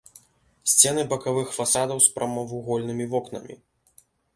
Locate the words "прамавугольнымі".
2.19-3.05